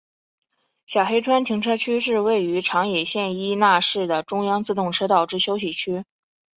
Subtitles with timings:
[0.87, 6.05] 小黑川停车区是位于长野县伊那市的中央自动车道之休息区。